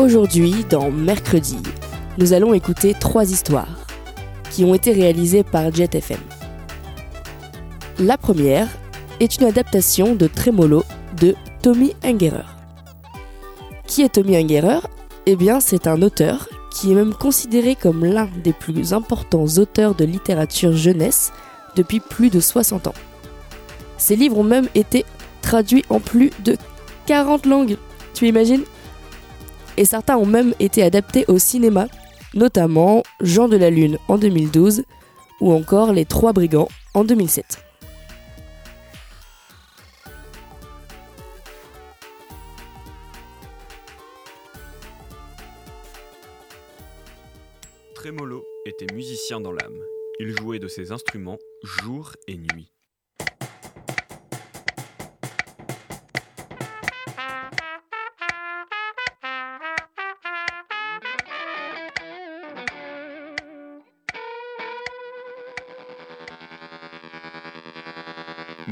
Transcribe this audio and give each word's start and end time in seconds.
Aujourd'hui, 0.00 0.64
dans 0.70 0.90
Mercredi, 0.90 1.58
nous 2.16 2.32
allons 2.32 2.54
écouter 2.54 2.94
trois 2.98 3.30
histoires 3.30 3.84
qui 4.50 4.64
ont 4.64 4.72
été 4.72 4.92
réalisées 4.92 5.44
par 5.44 5.74
Jet 5.74 5.94
FM. 5.94 6.20
La 7.98 8.16
première 8.16 8.66
est 9.20 9.36
une 9.36 9.46
adaptation 9.46 10.14
de 10.14 10.26
Tremolo 10.26 10.84
de 11.20 11.34
Tommy 11.60 11.92
Ungerer. 12.02 12.46
Qui 13.86 14.00
est 14.00 14.14
Tommy 14.14 14.36
Ungerer? 14.38 14.80
Eh 15.26 15.36
bien, 15.36 15.60
c'est 15.60 15.86
un 15.86 16.00
auteur 16.00 16.48
qui 16.72 16.92
est 16.92 16.94
même 16.94 17.12
considéré 17.12 17.74
comme 17.74 18.02
l'un 18.02 18.30
des 18.42 18.54
plus 18.54 18.94
importants 18.94 19.44
auteurs 19.58 19.94
de 19.94 20.06
littérature 20.06 20.72
jeunesse 20.72 21.30
depuis 21.76 22.00
plus 22.00 22.30
de 22.30 22.40
60 22.40 22.86
ans. 22.86 22.94
Ses 23.98 24.16
livres 24.16 24.38
ont 24.38 24.44
même 24.44 24.68
été 24.74 25.04
traduits 25.42 25.84
en 25.90 26.00
plus 26.00 26.30
de 26.42 26.56
40 27.04 27.44
langues. 27.44 27.76
Tu 28.14 28.28
imagines? 28.28 28.64
Et 29.80 29.86
certains 29.86 30.18
ont 30.18 30.26
même 30.26 30.52
été 30.60 30.82
adaptés 30.82 31.24
au 31.26 31.38
cinéma, 31.38 31.88
notamment 32.34 33.02
Jean 33.22 33.48
de 33.48 33.56
la 33.56 33.70
Lune 33.70 33.96
en 34.08 34.18
2012 34.18 34.84
ou 35.40 35.52
encore 35.52 35.94
Les 35.94 36.04
Trois 36.04 36.34
Brigands 36.34 36.68
en 36.92 37.02
2007. 37.02 37.64
Trémolo 47.94 48.44
était 48.66 48.92
musicien 48.92 49.40
dans 49.40 49.52
l'âme. 49.52 49.78
Il 50.18 50.36
jouait 50.38 50.58
de 50.58 50.68
ses 50.68 50.92
instruments 50.92 51.38
jour 51.62 52.12
et 52.28 52.36
nuit. 52.36 52.70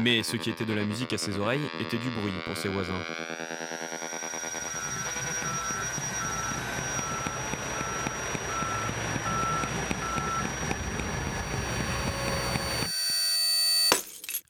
Mais 0.02 0.22
ce 0.22 0.36
qui 0.36 0.50
était 0.50 0.64
de 0.64 0.74
la 0.74 0.84
musique 0.84 1.12
à 1.12 1.18
ses 1.18 1.38
oreilles 1.38 1.68
était 1.80 1.96
du 1.96 2.10
bruit 2.10 2.32
pour 2.44 2.56
ses 2.56 2.68
voisins. 2.68 2.92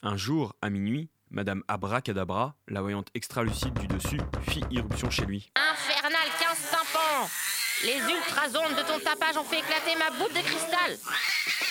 Un 0.03 0.17
jour, 0.17 0.55
à 0.63 0.71
minuit, 0.71 1.09
Madame 1.31 1.63
Abracadabra, 1.69 2.55
la 2.69 2.81
voyante 2.83 3.09
extra-lucide 3.15 3.75
du 3.75 3.87
dessus, 3.87 4.21
fit 4.49 4.65
irruption 4.71 5.11
chez 5.11 5.27
lui. 5.27 5.51
Infernal 5.57 6.29
15 6.41 6.71
tympans 6.71 7.29
Les 7.85 7.99
ultrasones 7.99 8.75
de 8.75 8.83
ton 8.83 8.99
tapage 9.01 9.37
ont 9.37 9.45
fait 9.45 9.59
éclater 9.59 9.97
ma 9.99 10.11
boule 10.11 10.33
de 10.33 10.41
cristal 10.41 10.97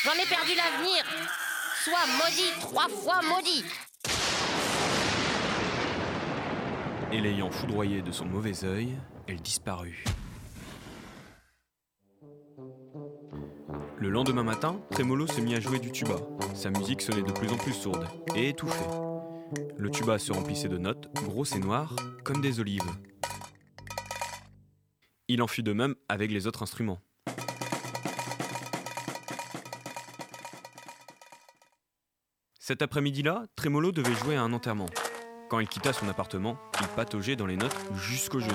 J'en 0.03 0.13
ai 0.13 0.25
perdu 0.25 0.51
l'avenir 0.55 1.03
Sois 1.87 2.05
maudit, 2.17 2.51
trois 2.59 2.89
fois 2.89 3.21
maudit 3.21 3.63
Et 7.13 7.21
l'ayant 7.21 7.49
foudroyé 7.49 8.01
de 8.01 8.11
son 8.11 8.25
mauvais 8.25 8.65
œil, 8.65 8.97
elle 9.25 9.39
disparut. 9.39 10.03
Le 13.97 14.09
lendemain 14.09 14.43
matin, 14.43 14.81
Trémolo 14.91 15.27
se 15.27 15.39
mit 15.39 15.55
à 15.55 15.61
jouer 15.61 15.79
du 15.79 15.93
tuba. 15.93 16.17
Sa 16.53 16.71
musique 16.71 17.01
sonnait 17.01 17.23
de 17.23 17.31
plus 17.31 17.49
en 17.53 17.57
plus 17.57 17.71
sourde 17.71 18.05
et 18.35 18.49
étouffée. 18.49 18.89
Le 19.77 19.89
tuba 19.89 20.19
se 20.19 20.33
remplissait 20.33 20.67
de 20.67 20.77
notes, 20.77 21.07
grosses 21.23 21.55
et 21.55 21.59
noires, 21.59 21.95
comme 22.25 22.41
des 22.41 22.59
olives. 22.59 22.91
Il 25.29 25.41
en 25.41 25.47
fut 25.47 25.63
de 25.63 25.71
même 25.71 25.95
avec 26.09 26.31
les 26.31 26.47
autres 26.47 26.63
instruments. 26.63 26.99
Cet 32.67 32.81
après-midi-là, 32.81 33.45
Trémolo 33.55 33.93
devait 33.93 34.13
jouer 34.13 34.35
à 34.35 34.41
un 34.41 34.51
enterrement. 34.51 34.89
Quand 35.49 35.59
il 35.59 35.69
quitta 35.69 35.93
son 35.93 36.09
appartement, 36.09 36.57
il 36.81 36.87
pataugeait 36.89 37.37
dans 37.37 37.45
les 37.45 37.55
notes 37.55 37.77
jusqu'aux 37.95 38.41
genoux. 38.41 38.51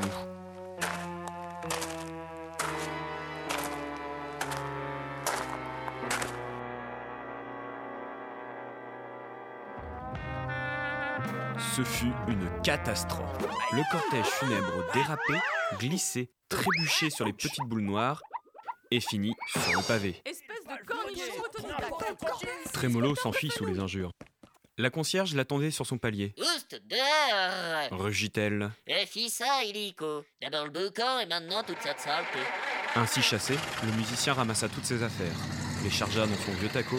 Ce 11.75 11.83
fut 11.83 12.12
une 12.29 12.50
catastrophe. 12.62 13.39
Le 13.73 13.91
cortège 13.91 14.27
funèbre 14.27 14.93
dérapait, 14.93 15.41
glissait, 15.79 16.29
trébuchait 16.50 17.09
sur 17.09 17.25
les 17.25 17.33
petites 17.33 17.65
boules 17.67 17.81
noires 17.81 18.21
et 18.91 19.00
finit 19.00 19.33
sur 19.47 19.81
le 19.81 19.89
pavé. 19.89 20.23
Trémolo 22.73 23.15
s'enfuit 23.15 23.50
sous 23.50 23.65
les 23.65 23.78
injures. 23.78 24.12
La 24.78 24.89
concierge 24.91 25.34
l'attendait 25.34 25.71
sur 25.71 25.87
son 25.87 25.99
palier. 25.99 26.34
Oust 26.39 26.81
dehors 26.89 28.00
Rugit-elle. 28.00 28.71
Et 28.87 29.05
fit 29.06 29.28
ça, 29.28 29.62
illico? 29.65 30.25
D'abord 30.41 30.65
le 30.65 30.71
boucan 30.71 31.19
et 31.21 31.27
maintenant 31.27 31.62
toute 31.62 31.81
cette 31.81 32.00
saleté. 32.00 32.39
Ainsi 32.97 33.23
chassé, 33.23 33.55
le 33.84 33.93
musicien 33.93 34.33
ramassa 34.33 34.69
toutes 34.69 34.87
ses 34.87 35.03
affaires, 35.03 35.37
les 35.84 35.91
chargea 35.91 36.27
dans 36.27 36.37
son 36.37 36.53
vieux 36.53 36.69
taco 36.69 36.97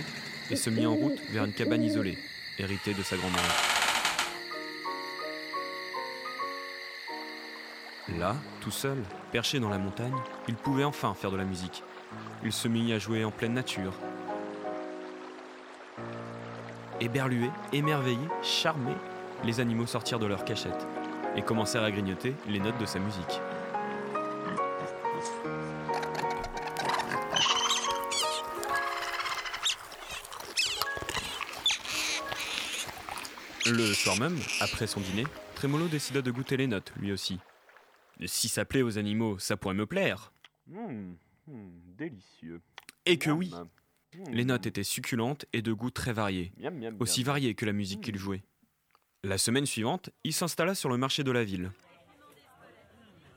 et 0.52 0.56
se 0.56 0.70
mit 0.70 0.86
en 0.86 0.94
route 0.94 1.20
vers 1.32 1.46
une 1.46 1.54
cabane 1.54 1.84
isolée, 1.84 2.18
héritée 2.60 2.94
de 2.94 3.02
sa 3.02 3.18
grand-mère. 3.18 3.42
Là, 8.20 8.36
tout 8.62 8.72
seul, 8.72 9.02
perché 9.32 9.60
dans 9.60 9.70
la 9.70 9.78
montagne, 9.78 10.16
il 10.48 10.56
pouvait 10.56 10.84
enfin 10.84 11.14
faire 11.14 11.32
de 11.32 11.38
la 11.38 11.46
musique. 11.46 11.84
Il 12.44 12.52
se 12.52 12.68
mit 12.68 12.94
à 12.94 13.00
jouer 13.00 13.24
en 13.24 13.32
pleine 13.32 13.54
nature. 13.54 13.94
Éberlués, 17.04 17.52
émerveillés, 17.74 18.30
charmés, 18.42 18.96
les 19.44 19.60
animaux 19.60 19.86
sortirent 19.86 20.20
de 20.20 20.26
leur 20.26 20.46
cachette 20.46 20.88
et 21.36 21.42
commencèrent 21.42 21.84
à 21.84 21.92
grignoter 21.92 22.34
les 22.48 22.62
notes 22.62 22.78
de 22.78 22.86
sa 22.86 22.98
musique. 22.98 23.42
Le 33.66 33.94
soir 33.94 34.18
même, 34.18 34.40
après 34.62 34.88
son 34.88 35.02
dîner, 35.02 35.26
Trémolo 35.56 35.90
décida 35.90 36.22
de 36.22 36.32
goûter 36.32 36.56
les 36.56 36.68
notes, 36.68 36.94
lui 36.96 37.12
aussi. 37.12 37.38
Si 38.26 38.48
ça 38.48 38.64
plaît 38.64 38.82
aux 38.82 38.98
animaux, 38.98 39.38
ça 39.40 39.58
pourrait 39.58 39.76
me 39.76 39.86
plaire. 39.86 40.32
délicieux. 41.98 42.62
Et 43.06 43.18
que 43.18 43.30
oui, 43.30 43.54
les 44.32 44.46
notes 44.46 44.66
étaient 44.66 44.84
succulentes 44.84 45.46
et 45.54 45.62
de 45.62 45.74
goût 45.74 45.92
très 45.92 46.14
varié, 46.14 46.52
aussi 47.00 47.24
varié 47.24 47.56
que 47.56 47.66
la 47.66 47.74
musique 47.74 48.02
qu'il 48.02 48.18
jouait. 48.18 48.44
La 49.24 49.38
semaine 49.38 49.66
suivante, 49.66 50.10
il 50.24 50.34
s'installa 50.34 50.76
sur 50.76 50.90
le 50.90 50.98
marché 50.98 51.24
de 51.24 51.32
la 51.32 51.44
ville. 51.44 51.72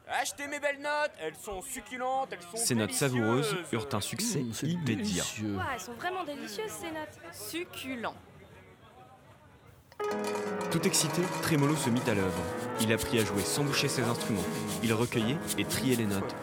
Achetez 0.08 0.46
mes 0.46 0.61
belles 0.61 0.81
notes, 0.81 1.11
elles 1.20 1.34
sont 1.34 1.61
succulentes, 1.62 2.28
elles 2.32 2.40
sont 2.40 2.56
Ces 2.56 2.75
notes 2.76 2.93
savoureuses 2.93 3.56
eurent 3.73 3.88
un 3.93 4.00
succès 4.00 4.38
Mmh, 4.40 4.52
immédiat. 4.62 4.84
délicieux. 4.84 5.56
Ouah, 5.56 5.67
elles 5.75 5.81
sont 5.81 5.94
vraiment 5.94 6.25
délicieuses 6.25 6.70
ces 6.70 6.90
notes. 6.93 7.19
Succulent. 7.32 8.14
Tout 10.70 10.82
excité, 10.87 11.22
Trémolo 11.43 11.75
se 11.75 11.90
mit 11.90 12.02
à 12.06 12.14
l'œuvre. 12.14 12.43
Il 12.81 12.93
apprit 12.93 13.19
à 13.19 13.25
jouer 13.25 13.40
sans 13.43 13.64
boucher 13.64 13.88
ses 13.88 14.02
instruments. 14.02 14.44
Il 14.84 14.93
recueillait 14.93 15.38
et 15.58 15.64
triait 15.64 15.96
les 15.96 16.06
notes. 16.06 16.34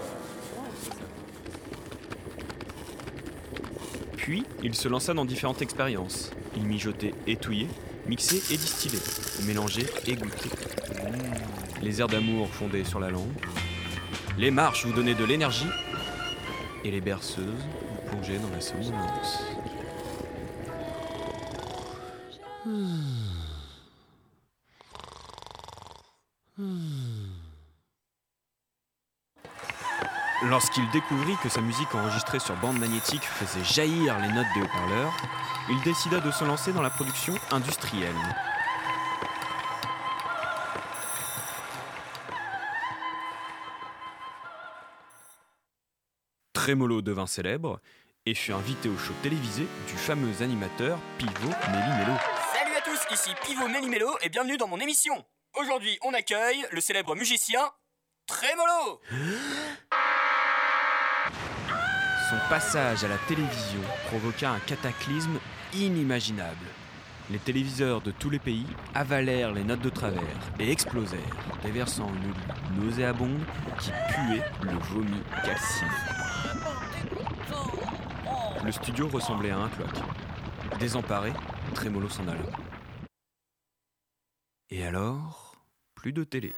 Puis, 4.23 4.45
il 4.63 4.73
se 4.73 4.87
lança 4.87 5.13
dans 5.13 5.25
différentes 5.25 5.61
expériences. 5.61 6.31
Il 6.55 6.63
mijotait 6.63 7.13
et 7.27 7.35
touillait, 7.35 7.67
mixait 8.07 8.37
et 8.53 8.57
distillait, 8.57 9.01
mélangeait 9.45 9.85
et 10.07 10.15
goûtait. 10.15 10.49
Les 11.81 11.99
airs 11.99 12.07
d'amour 12.07 12.47
fondaient 12.47 12.85
sur 12.85 13.01
la 13.01 13.09
langue. 13.09 13.33
Les 14.37 14.49
marches 14.49 14.85
vous 14.85 14.93
donnaient 14.93 15.13
de 15.13 15.25
l'énergie. 15.25 15.67
Et 16.85 16.91
les 16.91 17.01
berceuses 17.01 17.43
vous 17.45 18.09
plongeaient 18.11 18.39
dans 18.39 18.49
la 18.49 18.61
somnolence. 18.61 19.43
Lorsqu'il 30.49 30.89
découvrit 30.89 31.37
que 31.41 31.47
sa 31.47 31.61
musique 31.61 31.95
enregistrée 31.95 32.39
sur 32.39 32.55
bande 32.57 32.77
magnétique 32.77 33.23
faisait 33.23 33.63
jaillir 33.63 34.19
les 34.19 34.27
notes 34.27 34.47
des 34.53 34.61
haut-parleurs, 34.61 35.13
il 35.69 35.81
décida 35.83 36.19
de 36.19 36.31
se 36.31 36.43
lancer 36.43 36.73
dans 36.73 36.81
la 36.81 36.89
production 36.89 37.33
industrielle. 37.51 38.13
Trémolo 46.51 47.01
devint 47.01 47.27
célèbre 47.27 47.79
et 48.25 48.33
fut 48.33 48.51
invité 48.51 48.89
au 48.89 48.97
show 48.97 49.13
télévisé 49.21 49.65
du 49.87 49.93
fameux 49.93 50.41
animateur 50.41 50.99
Pivot 51.17 51.31
Méli-Mélo. 51.71 52.17
Salut 52.53 52.75
à 52.75 52.81
tous, 52.81 53.13
ici 53.13 53.29
Pivot 53.45 53.69
Méli-Mélo 53.69 54.09
et 54.21 54.27
bienvenue 54.27 54.57
dans 54.57 54.67
mon 54.67 54.79
émission. 54.79 55.23
Aujourd'hui, 55.55 55.97
on 56.01 56.13
accueille 56.13 56.65
le 56.71 56.81
célèbre 56.81 57.15
musicien 57.15 57.61
Trémolo. 58.27 59.01
Son 62.33 62.50
passage 62.50 63.03
à 63.03 63.07
la 63.07 63.18
télévision 63.27 63.81
provoqua 64.07 64.50
un 64.50 64.59
cataclysme 64.62 65.38
inimaginable. 65.71 66.65
Les 67.30 67.38
téléviseurs 67.38 68.01
de 68.01 68.09
tous 68.09 68.31
les 68.31 68.39
pays 68.39 68.65
avalèrent 68.95 69.51
les 69.51 69.63
notes 69.63 69.81
de 69.81 69.89
travers 69.89 70.39
et 70.59 70.71
explosèrent, 70.71 71.19
déversant 71.62 72.09
une 72.09 72.83
nauséabonde 72.83 73.44
qui 73.80 73.91
puait 73.91 74.44
le 74.63 74.77
vomi 74.80 75.21
calciné. 75.45 75.91
Le 78.65 78.71
studio 78.71 79.07
ressemblait 79.09 79.51
à 79.51 79.59
un 79.59 79.69
cloaque. 79.69 80.01
Désemparé, 80.79 81.33
Trémolo 81.75 82.09
s'en 82.09 82.27
alla. 82.27 82.41
Et 84.71 84.83
alors, 84.83 85.56
plus 85.94 86.13
de 86.13 86.24
télé. 86.24 86.56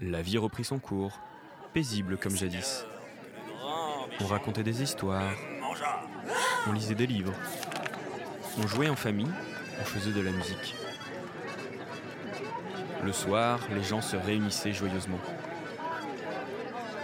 La 0.00 0.20
vie 0.20 0.38
reprit 0.38 0.64
son 0.64 0.80
cours, 0.80 1.20
paisible 1.72 2.16
comme 2.18 2.34
jadis. 2.34 2.84
On 4.20 4.26
racontait 4.26 4.62
des 4.62 4.82
histoires, 4.82 5.32
on 6.66 6.72
lisait 6.72 6.94
des 6.94 7.06
livres, 7.06 7.34
on 8.62 8.66
jouait 8.66 8.88
en 8.88 8.96
famille, 8.96 9.30
on 9.80 9.84
faisait 9.84 10.12
de 10.12 10.20
la 10.20 10.30
musique. 10.30 10.76
Le 13.02 13.12
soir, 13.12 13.58
les 13.74 13.82
gens 13.82 14.00
se 14.00 14.16
réunissaient 14.16 14.72
joyeusement. 14.72 15.18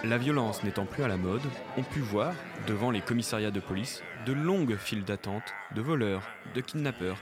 La 0.04 0.16
violence 0.16 0.62
n'étant 0.64 0.86
plus 0.86 1.02
à 1.02 1.08
la 1.08 1.18
mode, 1.18 1.42
on 1.76 1.82
put 1.82 2.00
voir, 2.00 2.32
devant 2.66 2.90
les 2.90 3.02
commissariats 3.02 3.50
de 3.50 3.60
police, 3.60 4.02
de 4.24 4.32
longues 4.32 4.76
files 4.76 5.04
d'attente 5.04 5.52
de 5.74 5.82
voleurs, 5.82 6.22
de 6.54 6.60
kidnappeurs 6.62 7.18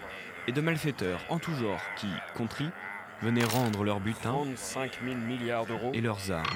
et 0.47 0.53
de 0.53 0.61
malfaiteurs 0.61 1.21
en 1.29 1.39
tout 1.39 1.55
genre 1.55 1.81
qui, 1.97 2.09
contris, 2.37 2.69
venaient 3.21 3.45
rendre 3.45 3.83
leur 3.83 3.99
butin 3.99 4.31
35 4.31 5.01
000 5.05 5.17
milliards 5.17 5.67
d'euros, 5.67 5.91
et 5.93 6.01
leurs 6.01 6.31
armes. 6.31 6.47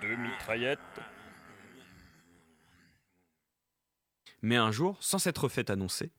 deux 0.00 0.16
mitraillettes. 0.16 0.78
Mais 4.42 4.56
un 4.56 4.72
jour, 4.72 4.96
sans 5.00 5.18
s'être 5.18 5.48
fait 5.48 5.70
annoncer, 5.70 6.10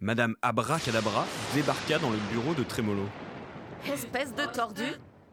Madame 0.00 0.34
Abracadabra 0.40 1.26
débarqua 1.54 1.98
dans 1.98 2.10
le 2.10 2.16
bureau 2.32 2.54
de 2.54 2.62
Trémolo. 2.62 3.06
Espèce 3.86 4.34
de 4.34 4.46
tordu. 4.46 4.84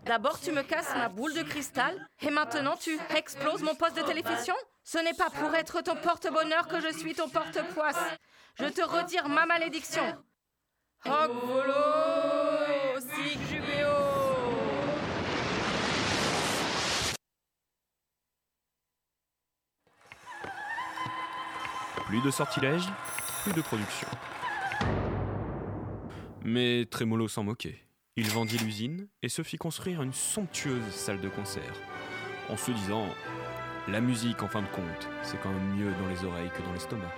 D'abord, 0.05 0.37
tu 0.39 0.51
me 0.51 0.61
casses 0.63 0.93
ma 0.95 1.07
boule 1.07 1.33
de 1.33 1.43
cristal, 1.43 1.95
et 2.21 2.29
maintenant, 2.29 2.75
tu 2.75 2.99
exploses 3.15 3.63
mon 3.63 3.75
poste 3.75 3.95
de 3.95 4.01
télévision 4.01 4.55
Ce 4.83 4.97
n'est 4.97 5.13
pas 5.13 5.29
pour 5.29 5.55
être 5.55 5.81
ton 5.81 5.95
porte-bonheur 5.95 6.67
que 6.67 6.81
je 6.81 6.97
suis 6.97 7.15
ton 7.15 7.29
porte-poisse. 7.29 7.95
Je 8.59 8.65
te 8.65 8.81
retire 8.81 9.29
ma 9.29 9.45
malédiction. 9.45 10.03
Hoc 11.05 11.31
Plus 22.13 22.21
de 22.21 22.29
sortilèges, 22.29 22.85
plus 23.41 23.53
de 23.53 23.61
production. 23.61 24.07
Mais 26.43 26.85
Trémolo 26.85 27.27
s'en 27.27 27.43
moquait. 27.43 27.79
Il 28.17 28.29
vendit 28.29 28.59
l'usine 28.59 29.07
et 29.23 29.29
se 29.29 29.41
fit 29.41 29.57
construire 29.57 30.03
une 30.03 30.13
somptueuse 30.13 30.91
salle 30.91 31.21
de 31.21 31.29
concert, 31.29 31.73
en 32.49 32.55
se 32.55 32.69
disant 32.69 33.07
La 33.87 33.99
musique, 33.99 34.43
en 34.43 34.47
fin 34.47 34.61
de 34.61 34.67
compte, 34.67 35.09
c'est 35.23 35.41
quand 35.41 35.49
même 35.49 35.75
mieux 35.75 35.91
dans 35.91 36.07
les 36.07 36.23
oreilles 36.23 36.51
que 36.55 36.61
dans 36.61 36.73
l'estomac. 36.73 37.11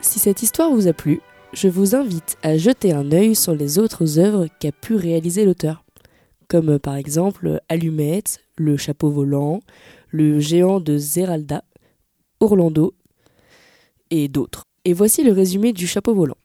Si 0.00 0.18
cette 0.18 0.42
histoire 0.42 0.70
vous 0.70 0.88
a 0.88 0.92
plu, 0.92 1.20
je 1.52 1.68
vous 1.68 1.94
invite 1.94 2.38
à 2.42 2.56
jeter 2.56 2.92
un 2.92 3.10
œil 3.12 3.34
sur 3.34 3.54
les 3.54 3.78
autres 3.78 4.18
œuvres 4.18 4.46
qu'a 4.58 4.72
pu 4.72 4.94
réaliser 4.94 5.44
l'auteur, 5.44 5.84
comme 6.48 6.78
par 6.78 6.96
exemple 6.96 7.60
Allumette, 7.68 8.40
Le 8.56 8.76
chapeau 8.76 9.10
volant, 9.10 9.60
Le 10.08 10.40
géant 10.40 10.80
de 10.80 10.96
Zeralda, 10.98 11.64
Orlando 12.40 12.94
et 14.10 14.28
d'autres. 14.28 14.64
Et 14.84 14.92
voici 14.92 15.22
le 15.24 15.32
résumé 15.32 15.72
du 15.72 15.86
chapeau 15.86 16.14
volant. 16.14 16.38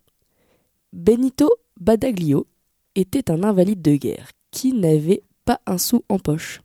Benito 0.93 1.49
Badaglio 1.79 2.47
était 2.95 3.31
un 3.31 3.43
invalide 3.43 3.81
de 3.81 3.95
guerre 3.95 4.29
qui 4.51 4.73
n'avait 4.73 5.23
pas 5.45 5.61
un 5.65 5.77
sou 5.77 6.03
en 6.09 6.19
poche. 6.19 6.61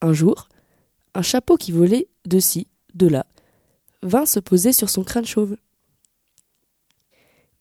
Un 0.00 0.12
jour, 0.12 0.48
un 1.14 1.22
chapeau 1.22 1.56
qui 1.56 1.72
volait 1.72 2.08
de 2.24 2.38
ci, 2.38 2.68
de 2.94 3.06
là, 3.06 3.26
vint 4.02 4.26
se 4.26 4.40
poser 4.40 4.72
sur 4.72 4.88
son 4.88 5.04
crâne 5.04 5.26
chauve. 5.26 5.56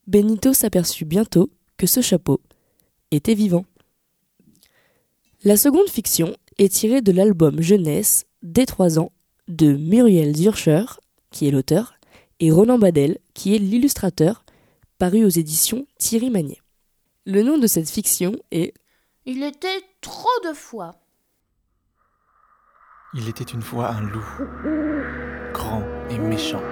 Benito 0.10 0.54
s'aperçut 0.54 1.06
bientôt 1.06 1.52
que 1.78 1.86
ce 1.86 2.02
chapeau 2.02 2.42
était 3.12 3.36
vivant. 3.36 3.66
La 5.44 5.56
seconde 5.56 5.88
fiction 5.88 6.36
est 6.58 6.74
tirée 6.74 7.04
de 7.04 7.12
l'album 7.12 7.62
jeunesse 7.62 8.26
des 8.42 8.66
3 8.66 8.98
ans 8.98 9.12
de 9.48 9.74
Muriel 9.74 10.36
Zurcher, 10.36 10.86
qui 11.30 11.48
est 11.48 11.52
l'auteur, 11.52 11.94
et 12.40 12.50
Ronan 12.50 12.80
Badel, 12.80 13.20
qui 13.36 13.54
est 13.54 13.60
l'illustrateur, 13.60 14.44
paru 14.98 15.24
aux 15.24 15.30
éditions 15.30 15.86
Thierry 16.00 16.32
Magnier. 16.32 16.60
Le 17.28 17.44
nom 17.44 17.60
de 17.60 17.68
cette 17.68 17.92
fiction 17.92 18.36
est 18.50 18.74
Il 19.28 19.44
était 19.44 19.84
trop 20.02 20.28
de 20.44 20.54
fois. 20.56 20.96
Il 23.14 23.30
était 23.30 23.44
une 23.44 23.62
fois 23.62 23.92
un 23.92 24.02
loup, 24.02 25.54
grand 25.54 25.84
et 26.10 26.18
méchant. 26.18 26.64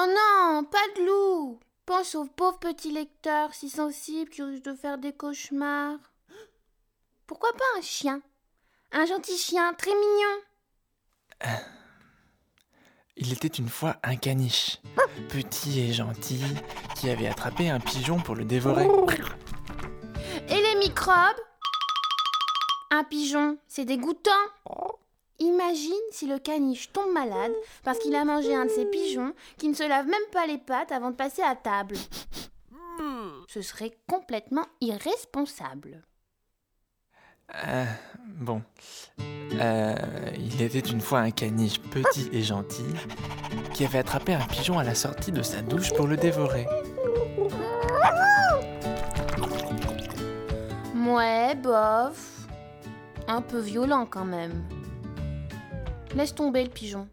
Oh 0.00 0.06
non, 0.06 0.62
pas 0.62 0.86
de 0.96 1.06
loup 1.06 1.58
Pense 1.84 2.14
au 2.14 2.24
pauvre 2.26 2.60
petit 2.60 2.92
lecteur 2.92 3.52
si 3.52 3.68
sensible 3.68 4.30
qui 4.30 4.42
risque 4.42 4.62
de 4.62 4.74
faire 4.74 4.96
des 4.96 5.12
cauchemars. 5.12 5.98
Pourquoi 7.26 7.52
pas 7.54 7.78
un 7.78 7.80
chien? 7.80 8.22
Un 8.92 9.06
gentil 9.06 9.36
chien 9.36 9.74
très 9.74 9.90
mignon. 9.90 11.50
Il 13.16 13.32
était 13.32 13.48
une 13.48 13.68
fois 13.68 13.96
un 14.04 14.14
caniche, 14.14 14.80
petit 15.30 15.80
et 15.80 15.92
gentil, 15.92 16.44
qui 16.94 17.10
avait 17.10 17.26
attrapé 17.26 17.68
un 17.68 17.80
pigeon 17.80 18.20
pour 18.20 18.36
le 18.36 18.44
dévorer. 18.44 18.86
Et 20.48 20.62
les 20.62 20.76
microbes? 20.76 21.40
Un 22.92 23.02
pigeon, 23.02 23.58
c'est 23.66 23.84
dégoûtant. 23.84 24.30
Imagine 25.40 25.92
si 26.10 26.26
le 26.26 26.38
caniche 26.38 26.92
tombe 26.92 27.12
malade 27.12 27.52
parce 27.84 27.98
qu'il 28.00 28.14
a 28.16 28.24
mangé 28.24 28.54
un 28.54 28.64
de 28.64 28.70
ces 28.70 28.86
pigeons 28.86 29.34
qui 29.56 29.68
ne 29.68 29.74
se 29.74 29.88
lave 29.88 30.06
même 30.06 30.18
pas 30.32 30.46
les 30.46 30.58
pattes 30.58 30.90
avant 30.90 31.10
de 31.10 31.16
passer 31.16 31.42
à 31.42 31.54
table. 31.54 31.96
Ce 33.46 33.62
serait 33.62 33.96
complètement 34.08 34.66
irresponsable. 34.80 36.02
Euh, 37.66 37.84
bon. 38.26 38.62
Euh, 39.54 39.94
il 40.36 40.60
était 40.60 40.80
une 40.80 41.00
fois 41.00 41.20
un 41.20 41.30
caniche 41.30 41.80
petit 41.80 42.28
et 42.32 42.42
gentil 42.42 42.84
qui 43.72 43.86
avait 43.86 43.98
attrapé 43.98 44.34
un 44.34 44.44
pigeon 44.46 44.78
à 44.78 44.84
la 44.84 44.94
sortie 44.94 45.32
de 45.32 45.42
sa 45.42 45.62
douche 45.62 45.92
pour 45.94 46.06
le 46.06 46.16
dévorer. 46.16 46.66
Ouais, 50.94 51.54
bof. 51.54 52.46
Un 53.28 53.40
peu 53.40 53.60
violent 53.60 54.04
quand 54.04 54.26
même. 54.26 54.62
Laisse 56.14 56.34
tomber 56.34 56.64
le 56.64 56.70
pigeon. 56.70 57.08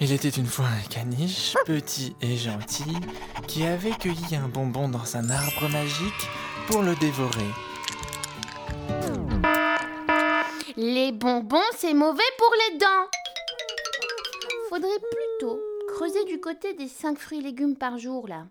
Il 0.00 0.12
était 0.12 0.28
une 0.28 0.46
fois 0.46 0.66
un 0.66 0.88
caniche 0.88 1.54
petit 1.64 2.16
et 2.20 2.36
gentil 2.36 2.96
qui 3.46 3.64
avait 3.64 3.92
cueilli 3.92 4.34
un 4.34 4.48
bonbon 4.48 4.88
dans 4.88 5.16
un 5.16 5.30
arbre 5.30 5.68
magique 5.68 6.28
pour 6.66 6.82
le 6.82 6.96
dévorer. 6.96 7.50
Les 10.76 11.12
bonbons, 11.12 11.60
c'est 11.76 11.94
mauvais 11.94 12.22
pour 12.36 12.52
les 12.70 12.78
dents. 12.78 13.08
Faudrait 14.70 14.88
plutôt 14.98 15.60
creuser 15.94 16.24
du 16.24 16.40
côté 16.40 16.74
des 16.74 16.88
5 16.88 17.18
fruits 17.18 17.38
et 17.38 17.42
légumes 17.42 17.76
par 17.76 17.98
jour, 17.98 18.26
là. 18.26 18.46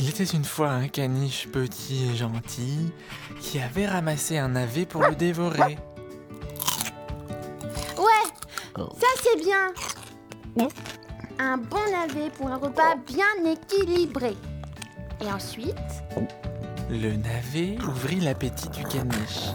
Il 0.00 0.08
était 0.08 0.22
une 0.22 0.44
fois 0.44 0.70
un 0.70 0.86
caniche 0.86 1.48
petit 1.48 2.08
et 2.08 2.16
gentil 2.16 2.92
qui 3.40 3.58
avait 3.58 3.88
ramassé 3.88 4.38
un 4.38 4.50
navet 4.50 4.86
pour 4.86 5.02
le 5.02 5.16
dévorer. 5.16 5.76
Ouais, 7.98 8.76
ça 8.76 9.06
c'est 9.20 9.42
bien. 9.42 9.72
Un 11.40 11.56
bon 11.56 11.80
navet 11.90 12.30
pour 12.30 12.46
un 12.46 12.58
repas 12.58 12.94
bien 13.08 13.26
équilibré. 13.44 14.36
Et 15.20 15.32
ensuite, 15.32 15.74
Le 16.88 17.16
navet 17.16 17.76
ouvrit 17.82 18.20
l'appétit 18.20 18.68
du 18.68 18.84
caniche. 18.84 19.48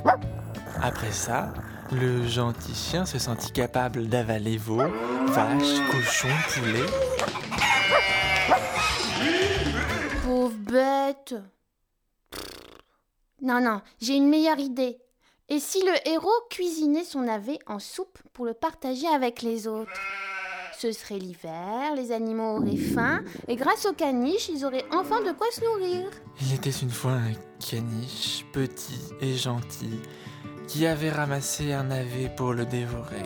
Après 0.81 1.13
ça, 1.13 1.53
le 1.93 2.27
gentil 2.27 2.75
chien 2.75 3.05
se 3.05 3.17
sentit 3.17 3.53
capable 3.53 4.07
d'avaler 4.07 4.57
veaux, 4.57 4.91
vaches, 5.27 5.79
cochons, 5.89 6.27
poulets. 6.49 7.52
Non, 13.41 13.59
non, 13.59 13.81
j'ai 13.99 14.15
une 14.15 14.29
meilleure 14.29 14.59
idée. 14.59 14.99
Et 15.49 15.59
si 15.59 15.81
le 15.83 16.07
héros 16.07 16.31
cuisinait 16.49 17.03
son 17.03 17.21
navet 17.21 17.59
en 17.67 17.79
soupe 17.79 18.17
pour 18.31 18.45
le 18.45 18.53
partager 18.53 19.07
avec 19.07 19.41
les 19.41 19.67
autres? 19.67 19.91
Ce 20.77 20.91
serait 20.91 21.19
l'hiver, 21.19 21.93
les 21.95 22.11
animaux 22.11 22.57
auraient 22.57 22.75
faim, 22.75 23.23
et 23.47 23.55
grâce 23.55 23.85
au 23.85 23.93
caniche, 23.93 24.49
ils 24.49 24.65
auraient 24.65 24.85
enfin 24.91 25.21
de 25.21 25.31
quoi 25.31 25.47
se 25.51 25.63
nourrir. 25.63 26.09
Il 26.41 26.53
était 26.53 26.71
une 26.71 26.89
fois 26.89 27.11
un 27.11 27.33
caniche 27.59 28.45
petit 28.51 28.99
et 29.21 29.35
gentil 29.35 29.99
qui 30.67 30.87
avait 30.87 31.11
ramassé 31.11 31.73
un 31.73 31.83
navet 31.83 32.29
pour 32.35 32.53
le 32.53 32.65
dévorer. 32.65 33.23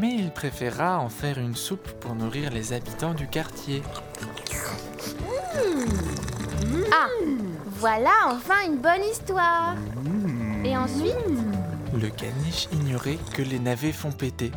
Mais 0.00 0.14
il 0.14 0.32
préféra 0.32 0.98
en 0.98 1.08
faire 1.08 1.38
une 1.38 1.56
soupe 1.56 1.90
pour 2.00 2.14
nourrir 2.14 2.50
les 2.50 2.72
habitants 2.72 3.14
du 3.14 3.28
quartier. 3.28 3.82
Ah, 6.92 7.08
voilà 7.66 8.10
enfin 8.26 8.66
une 8.66 8.78
bonne 8.78 9.04
histoire. 9.04 9.74
Et 10.64 10.76
ensuite, 10.76 11.14
Le 11.94 12.10
caniche 12.10 12.68
ignorait 12.72 13.18
que 13.34 13.42
les 13.42 13.58
navets 13.58 13.92
font 13.92 14.12
péter. 14.12 14.52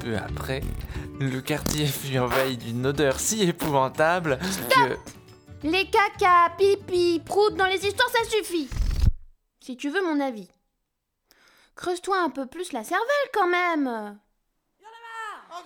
Peu 0.00 0.16
après, 0.16 0.62
le 1.18 1.40
quartier 1.40 1.86
fut 1.86 2.18
envahi 2.18 2.56
d'une 2.56 2.86
odeur 2.86 3.18
si 3.20 3.42
épouvantable 3.42 4.38
que... 4.70 4.96
les 5.66 5.86
caca, 5.90 6.52
pipi, 6.56 7.20
prout 7.24 7.54
dans 7.56 7.66
les 7.66 7.84
histoires, 7.84 8.10
ça 8.10 8.28
suffit. 8.28 8.68
Si 9.60 9.76
tu 9.76 9.90
veux 9.90 10.02
mon 10.02 10.20
avis. 10.20 10.48
Creuse-toi 11.74 12.18
un 12.22 12.30
peu 12.30 12.46
plus 12.46 12.72
la 12.72 12.84
cervelle 12.84 13.30
quand 13.32 13.48
même. 13.48 14.18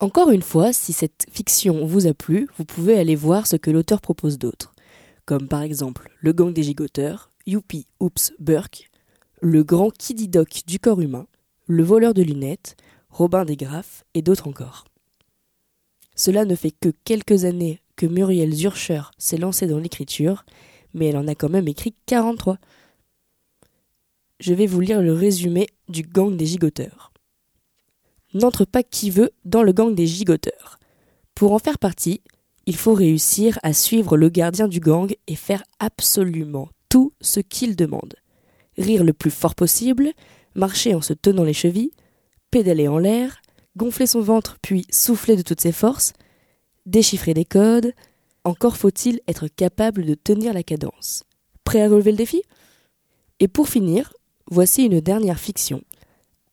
Encore 0.00 0.30
une 0.30 0.42
fois, 0.42 0.72
si 0.72 0.92
cette 0.92 1.26
fiction 1.28 1.84
vous 1.84 2.06
a 2.06 2.14
plu, 2.14 2.48
vous 2.56 2.64
pouvez 2.64 2.96
aller 2.96 3.16
voir 3.16 3.48
ce 3.48 3.56
que 3.56 3.72
l'auteur 3.72 4.00
propose 4.00 4.38
d'autre, 4.38 4.72
comme 5.24 5.48
par 5.48 5.62
exemple 5.62 6.08
Le 6.20 6.32
gang 6.32 6.52
des 6.52 6.62
gigoteurs, 6.62 7.32
Youpi 7.46 7.88
Oops 7.98 8.32
Burke, 8.38 8.90
Le 9.40 9.64
grand 9.64 9.90
Kiddy 9.90 10.28
Doc 10.28 10.62
du 10.68 10.78
corps 10.78 11.00
humain, 11.00 11.26
Le 11.66 11.82
voleur 11.82 12.14
de 12.14 12.22
lunettes, 12.22 12.76
Robin 13.10 13.44
des 13.44 13.56
Graffes 13.56 14.04
et 14.14 14.22
d'autres 14.22 14.46
encore. 14.46 14.84
Cela 16.14 16.44
ne 16.44 16.54
fait 16.54 16.70
que 16.70 16.90
quelques 17.04 17.44
années 17.44 17.80
que 17.96 18.06
Muriel 18.06 18.54
Zurcher 18.54 19.02
s'est 19.18 19.36
lancée 19.36 19.66
dans 19.66 19.78
l'écriture, 19.78 20.44
mais 20.94 21.06
elle 21.06 21.16
en 21.16 21.26
a 21.26 21.34
quand 21.34 21.50
même 21.50 21.66
écrit 21.66 21.92
43. 22.06 22.58
Je 24.38 24.54
vais 24.54 24.66
vous 24.66 24.78
lire 24.78 25.02
le 25.02 25.12
résumé 25.12 25.66
du 25.88 26.02
gang 26.02 26.36
des 26.36 26.46
gigoteurs 26.46 27.12
n'entre 28.34 28.64
pas 28.64 28.82
qui 28.82 29.10
veut 29.10 29.30
dans 29.44 29.62
le 29.62 29.72
gang 29.72 29.94
des 29.94 30.06
gigoteurs. 30.06 30.78
Pour 31.34 31.52
en 31.52 31.58
faire 31.58 31.78
partie, 31.78 32.20
il 32.66 32.76
faut 32.76 32.94
réussir 32.94 33.58
à 33.62 33.72
suivre 33.72 34.16
le 34.16 34.28
gardien 34.28 34.68
du 34.68 34.80
gang 34.80 35.10
et 35.26 35.36
faire 35.36 35.62
absolument 35.78 36.68
tout 36.88 37.12
ce 37.20 37.40
qu'il 37.40 37.76
demande. 37.76 38.14
Rire 38.76 39.04
le 39.04 39.12
plus 39.12 39.30
fort 39.30 39.54
possible, 39.54 40.12
marcher 40.54 40.94
en 40.94 41.00
se 41.00 41.12
tenant 41.12 41.44
les 41.44 41.52
chevilles, 41.52 41.92
pédaler 42.50 42.88
en 42.88 42.98
l'air, 42.98 43.40
gonfler 43.76 44.06
son 44.06 44.20
ventre 44.20 44.58
puis 44.60 44.86
souffler 44.90 45.36
de 45.36 45.42
toutes 45.42 45.60
ses 45.60 45.72
forces, 45.72 46.12
déchiffrer 46.86 47.34
des 47.34 47.44
codes, 47.44 47.92
encore 48.44 48.76
faut-il 48.76 49.20
être 49.28 49.48
capable 49.48 50.04
de 50.04 50.14
tenir 50.14 50.52
la 50.52 50.62
cadence. 50.62 51.24
Prêt 51.64 51.82
à 51.82 51.88
relever 51.88 52.12
le 52.12 52.16
défi? 52.16 52.42
Et 53.40 53.48
pour 53.48 53.68
finir, 53.68 54.12
voici 54.50 54.84
une 54.84 55.00
dernière 55.00 55.38
fiction 55.38 55.82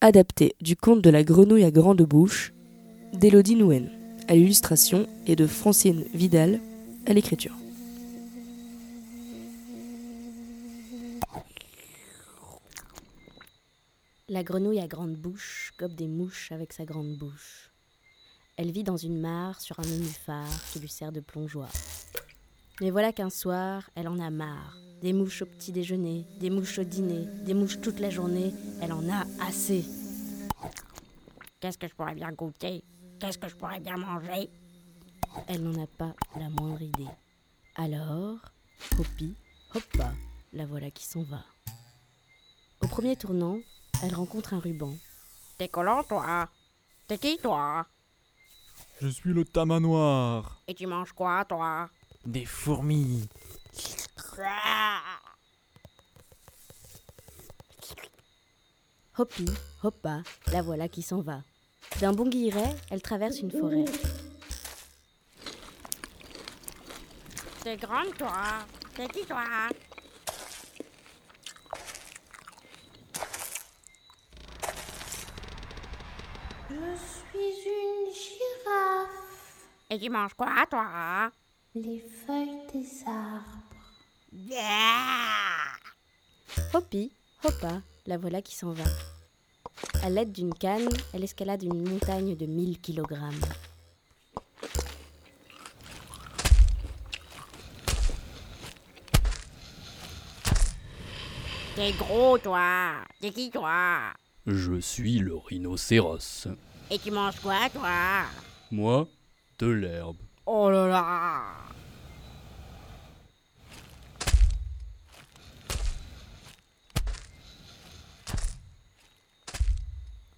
adapté 0.01 0.55
du 0.61 0.75
conte 0.75 1.01
de 1.01 1.09
la 1.09 1.23
grenouille 1.23 1.63
à 1.63 1.71
grande 1.71 2.01
bouche 2.01 2.53
d'Élodie 3.13 3.55
Nouen 3.55 3.89
à 4.27 4.35
l'illustration 4.35 5.07
et 5.27 5.35
de 5.35 5.47
Francine 5.47 6.05
Vidal 6.13 6.59
à 7.05 7.13
l'écriture. 7.13 7.55
La 14.27 14.43
grenouille 14.43 14.79
à 14.79 14.87
grande 14.87 15.15
bouche 15.15 15.73
gobe 15.79 15.93
des 15.93 16.07
mouches 16.07 16.51
avec 16.51 16.73
sa 16.73 16.83
grande 16.83 17.15
bouche. 17.15 17.71
Elle 18.57 18.71
vit 18.71 18.83
dans 18.83 18.97
une 18.97 19.19
mare 19.19 19.61
sur 19.61 19.79
un 19.79 19.83
nénuphar 19.83 20.47
qui 20.71 20.79
lui 20.79 20.89
sert 20.89 21.11
de 21.11 21.19
plongeoir. 21.19 21.71
Mais 22.81 22.89
voilà 22.89 23.13
qu'un 23.13 23.29
soir, 23.29 23.89
elle 23.95 24.07
en 24.07 24.19
a 24.19 24.29
marre. 24.29 24.77
Des 25.05 25.13
mouches 25.13 25.43
au 25.43 25.45
petit 25.45 25.71
déjeuner, 25.71 26.25
des 26.39 26.49
mouches 26.49 26.79
au 26.79 26.83
dîner, 26.83 27.27
des 27.43 27.53
mouches 27.53 27.79
toute 27.79 27.99
la 27.99 28.09
journée, 28.09 28.51
elle 28.81 28.91
en 28.91 29.07
a 29.07 29.23
assez. 29.39 29.85
Qu'est-ce 31.59 31.77
que 31.77 31.87
je 31.87 31.93
pourrais 31.93 32.15
bien 32.15 32.31
goûter? 32.31 32.83
Qu'est-ce 33.19 33.37
que 33.37 33.47
je 33.47 33.55
pourrais 33.55 33.79
bien 33.79 33.97
manger? 33.97 34.49
Elle 35.47 35.61
n'en 35.61 35.83
a 35.83 35.85
pas 35.85 36.15
la 36.39 36.49
moindre 36.49 36.81
idée. 36.81 37.05
Alors, 37.75 38.39
Hopi, 38.97 39.35
hoppa, 39.75 40.11
la 40.53 40.65
voilà 40.65 40.89
qui 40.89 41.05
s'en 41.05 41.21
va. 41.21 41.45
Au 42.81 42.87
premier 42.87 43.15
tournant, 43.15 43.59
elle 44.01 44.15
rencontre 44.15 44.55
un 44.55 44.59
ruban. 44.59 44.95
T'es 45.59 45.67
collant, 45.67 46.01
toi? 46.01 46.49
T'es 47.07 47.19
qui, 47.19 47.37
toi? 47.37 47.85
Je 48.99 49.09
suis 49.09 49.33
le 49.33 49.45
tamanoir. 49.45 50.63
Et 50.67 50.73
tu 50.73 50.87
manges 50.87 51.13
quoi, 51.13 51.45
toi? 51.45 51.91
Des 52.25 52.45
fourmis. 52.45 53.29
Hopi, 59.17 59.45
hoppa, 59.81 60.23
la 60.51 60.61
voilà 60.61 60.89
qui 60.89 61.01
s'en 61.01 61.21
va. 61.21 61.41
D'un 62.01 62.11
bon 62.11 62.27
guilleret, 62.27 62.75
elle 62.91 63.01
traverse 63.01 63.39
une 63.39 63.51
forêt. 63.51 63.85
T'es 67.63 67.77
grande, 67.77 68.13
toi 68.17 68.65
T'es 68.93 69.07
qui, 69.07 69.25
toi? 69.25 69.43
Je 76.69 76.75
suis 76.75 77.69
une 77.69 78.13
girafe. 78.13 79.67
Et 79.89 79.97
tu 79.97 80.09
manges 80.09 80.33
quoi, 80.33 80.65
toi? 80.69 81.31
Les 81.73 81.99
feuilles 81.99 82.67
des 82.73 83.03
arbres. 83.07 83.64
Hopi, 86.73 87.11
hoppa, 87.43 87.81
la 88.05 88.17
voilà 88.17 88.41
qui 88.41 88.53
s'en 88.53 88.73
va. 88.73 88.83
À 90.03 90.09
l'aide 90.09 90.33
d'une 90.33 90.53
canne, 90.53 90.89
elle 91.13 91.23
escalade 91.23 91.63
une 91.63 91.87
montagne 91.87 92.35
de 92.35 92.45
1000 92.45 92.79
kilogrammes. 92.81 93.33
T'es 101.75 101.93
gros, 101.93 102.37
toi 102.37 102.95
T'es 103.21 103.31
qui, 103.31 103.49
toi? 103.51 104.13
Je 104.45 104.79
suis 104.81 105.19
le 105.19 105.35
rhinocéros. 105.35 106.47
Et 106.91 106.99
tu 106.99 107.11
manges 107.11 107.39
quoi, 107.39 107.69
toi? 107.69 108.25
Moi, 108.71 109.07
de 109.59 109.67
l'herbe. 109.67 110.17
Oh 110.45 110.69
là 110.69 110.87
là 110.87 111.74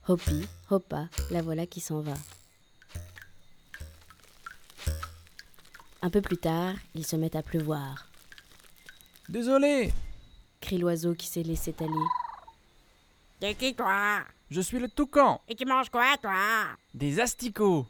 Hopi, 0.09 0.47
hoppa, 0.69 1.09
la 1.31 1.41
voilà 1.41 1.65
qui 1.65 1.81
s'en 1.81 1.99
va. 1.99 2.13
Un 6.01 6.09
peu 6.09 6.21
plus 6.21 6.37
tard, 6.37 6.75
il 6.95 7.05
se 7.05 7.17
met 7.17 7.35
à 7.35 7.43
pleuvoir. 7.43 8.07
Désolé, 9.27 9.93
crie 10.61 10.77
l'oiseau 10.77 11.13
qui 11.13 11.27
s'est 11.27 11.43
laissé 11.43 11.75
aller. 11.79 11.91
T'es 13.41 13.53
qui, 13.55 13.75
toi? 13.75 14.23
Je 14.49 14.61
suis 14.61 14.79
le 14.79 14.87
toucan. 14.87 15.41
Et 15.49 15.55
tu 15.55 15.65
manges 15.65 15.89
quoi, 15.89 16.15
toi? 16.21 16.67
Des 16.93 17.19
asticots. 17.19 17.85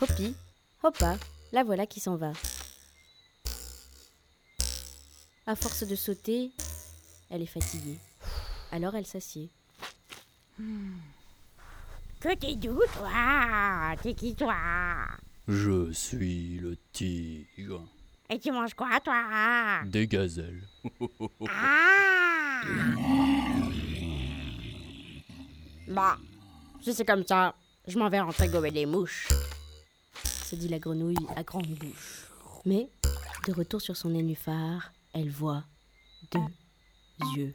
Hopi, 0.00 0.36
hoppa, 0.84 1.16
la 1.50 1.64
voilà 1.64 1.86
qui 1.86 1.98
s'en 1.98 2.14
va. 2.14 2.32
À 5.44 5.56
force 5.56 5.84
de 5.84 5.96
sauter, 5.96 6.52
elle 7.30 7.42
est 7.42 7.46
fatiguée. 7.46 7.98
Alors 8.72 8.94
elle 8.94 9.06
s'assied. 9.06 9.50
Que 12.20 12.34
t'es 12.34 12.56
doux, 12.56 12.80
toi? 12.94 13.94
T'es 14.02 14.14
qui, 14.14 14.34
toi? 14.34 14.54
Je 15.48 15.92
suis 15.92 16.58
le 16.58 16.76
tigre. 16.92 17.86
Et 18.28 18.38
tu 18.40 18.50
manges 18.50 18.74
quoi, 18.74 18.98
toi? 19.00 19.82
Des 19.84 20.08
gazelles. 20.08 20.66
Ah 21.48 22.62
Bah, 25.88 26.18
si 26.82 26.92
c'est 26.92 27.04
comme 27.04 27.24
ça, 27.24 27.54
je 27.86 27.98
m'en 27.98 28.08
vais 28.08 28.20
rentrer 28.20 28.48
gober 28.48 28.72
des 28.72 28.86
mouches. 28.86 29.28
Se 30.24 30.56
dit 30.56 30.68
la 30.68 30.78
grenouille 30.80 31.16
à 31.36 31.44
grande 31.44 31.68
bouche. 31.68 32.26
Mais, 32.64 32.88
de 33.46 33.52
retour 33.52 33.80
sur 33.80 33.96
son 33.96 34.10
nénuphar, 34.10 34.92
elle 35.12 35.30
voit 35.30 35.62
deux 36.32 36.40
yeux 37.34 37.54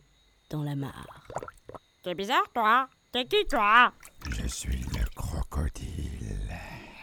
dans 0.49 0.63
la 0.63 0.75
mare. 0.75 1.27
T'es 2.03 2.15
bizarre, 2.15 2.49
toi? 2.53 2.87
T'es 3.11 3.25
qui, 3.25 3.45
toi? 3.47 3.91
Je 4.29 4.47
suis 4.47 4.79
le 4.79 5.05
crocodile. 5.15 6.55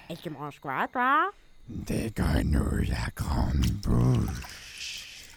Et 0.08 0.16
tu 0.16 0.30
manges 0.30 0.58
quoi, 0.58 0.88
toi? 0.88 1.30
Des 1.68 2.10
grenouilles 2.10 2.92
à 2.92 3.10
grande 3.14 3.66
bouche. 3.82 5.28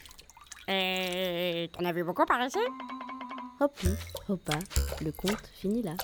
Et 0.67 1.69
t'en 1.73 1.85
as 1.85 1.91
vu 1.91 2.03
beaucoup 2.03 2.25
par 2.25 2.41
ici? 2.45 2.59
Hop, 3.59 3.77
hoppa, 4.29 4.57
le 5.01 5.11
conte 5.11 5.45
finit 5.59 5.83
là. 5.83 5.95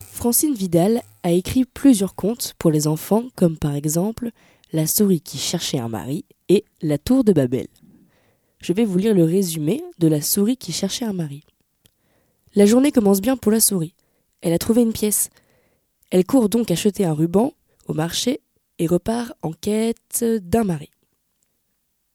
Francine 0.00 0.54
Vidal 0.54 1.02
écrit 1.32 1.64
plusieurs 1.64 2.14
contes 2.14 2.54
pour 2.58 2.70
les 2.70 2.86
enfants, 2.86 3.24
comme 3.34 3.56
par 3.56 3.74
exemple 3.74 4.30
La 4.72 4.86
souris 4.86 5.20
qui 5.20 5.38
cherchait 5.38 5.78
un 5.78 5.88
mari 5.88 6.24
et 6.48 6.64
La 6.80 6.98
tour 6.98 7.24
de 7.24 7.32
Babel. 7.32 7.66
Je 8.60 8.72
vais 8.72 8.84
vous 8.84 8.98
lire 8.98 9.14
le 9.14 9.24
résumé 9.24 9.82
de 9.98 10.08
La 10.08 10.20
souris 10.20 10.56
qui 10.56 10.72
cherchait 10.72 11.04
un 11.04 11.12
mari. 11.12 11.42
La 12.54 12.66
journée 12.66 12.92
commence 12.92 13.20
bien 13.20 13.36
pour 13.36 13.52
la 13.52 13.60
souris. 13.60 13.94
Elle 14.40 14.52
a 14.52 14.58
trouvé 14.58 14.82
une 14.82 14.92
pièce. 14.92 15.30
Elle 16.10 16.24
court 16.24 16.48
donc 16.48 16.70
acheter 16.70 17.04
un 17.04 17.12
ruban 17.12 17.52
au 17.86 17.94
marché 17.94 18.40
et 18.78 18.86
repart 18.86 19.32
en 19.42 19.52
quête 19.52 20.24
d'un 20.24 20.64
mari. 20.64 20.90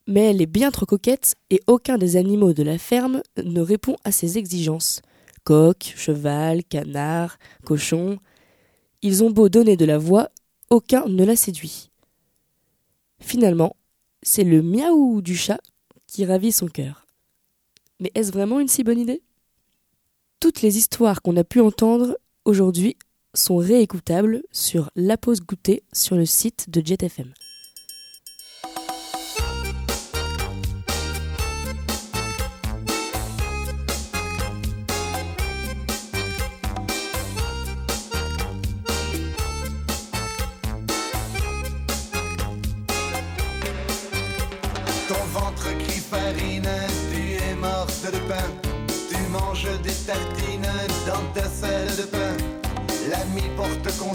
Mais 0.08 0.32
elle 0.32 0.41
est 0.41 0.48
bien 0.48 0.72
trop 0.72 0.86
coquette 0.86 1.36
et 1.50 1.62
aucun 1.67 1.98
des 1.98 2.17
animaux 2.17 2.53
de 2.53 2.63
la 2.63 2.77
ferme 2.77 3.22
ne 3.41 3.62
répond 3.62 3.96
à 4.03 4.12
ses 4.12 4.38
exigences. 4.38 5.01
Coq, 5.43 5.93
cheval, 5.96 6.63
canard, 6.63 7.38
cochon. 7.66 8.18
Ils 9.03 9.22
ont 9.22 9.29
beau 9.29 9.50
donner 9.50 9.75
de 9.75 9.83
la 9.83 9.98
voix, 9.98 10.29
aucun 10.70 11.05
ne 11.07 11.25
la 11.25 11.35
séduit. 11.35 11.92
Finalement, 13.20 13.75
c'est 14.22 14.46
le 14.46 14.61
miaou 14.61 15.22
du 15.22 15.35
chat 15.35 15.59
qui 16.07 16.25
ravit 16.25 16.53
son 16.53 16.68
cœur. 16.68 17.05
Mais 18.00 18.11
est-ce 18.16 18.31
vraiment 18.31 18.61
une 18.61 18.70
si 18.70 18.83
bonne 18.83 19.00
idée? 19.00 19.22
Toutes 20.39 20.61
les 20.61 20.77
histoires 20.77 21.22
qu'on 21.22 21.35
a 21.35 21.44
pu 21.44 21.59
entendre 21.59 22.18
aujourd'hui 22.46 22.96
sont 23.33 23.57
réécoutables 23.57 24.42
sur 24.51 24.89
La 24.96 25.18
Pause 25.18 25.42
Goûter 25.42 25.83
sur 25.92 26.16
le 26.16 26.25
site 26.25 26.70
de 26.70 26.81
JetFM. 26.85 27.33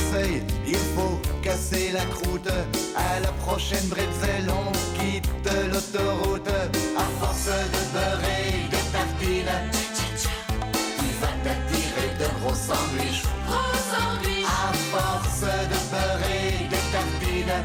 Conseil, 0.09 0.42
il 0.66 0.77
faut 0.77 1.21
casser 1.42 1.90
la 1.92 2.05
croûte. 2.07 2.51
À 2.97 3.21
la 3.21 3.29
prochaine 3.44 3.87
bretzel, 3.88 4.47
on 4.49 4.73
quitte 4.99 5.29
l'autoroute. 5.73 6.49
À 6.97 7.05
force 7.21 7.47
de 7.47 7.83
beurrer 7.92 8.68
des 8.71 8.85
tartines, 8.92 9.59
tu 10.99 11.07
vas 11.21 11.35
t'attirer 11.44 12.11
de 12.18 12.27
gros 12.40 12.55
sandwichs. 12.55 13.25
À 14.44 14.73
force 14.92 15.40
de 15.42 15.79
beurrer 15.92 16.68
des 16.71 16.85
tartines, 16.92 17.59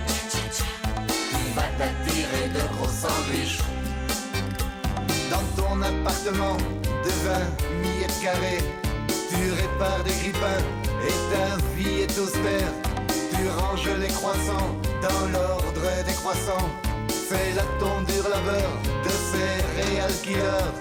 tu 1.29 1.43
vas 1.56 1.69
t'attirer 1.77 2.49
de 2.49 2.75
gros 2.75 2.89
sandwichs. 2.89 3.60
Dans 5.29 5.62
ton 5.62 5.82
appartement 5.82 6.58
de 7.03 7.10
20 7.25 7.39
mètres 7.82 8.21
carrés, 8.21 8.63
tu 9.29 9.51
répares 9.51 10.03
des 10.03 10.12
grippins 10.12 10.82
et 11.07 11.17
ta 11.31 11.57
vie 11.75 12.01
est 12.01 12.17
austère. 12.17 12.71
Tu 13.31 13.49
ranges 13.59 13.99
les 13.99 14.07
croissants 14.07 14.71
dans 15.01 15.23
l'ordre 15.33 15.87
des 16.05 16.13
croissants. 16.13 16.69
C'est 17.09 17.53
la 17.55 17.63
tondure 17.79 18.29
labeur 18.29 18.71
de 19.03 19.13
ces 19.29 19.81
réal 19.81 20.11
killers. 20.23 20.71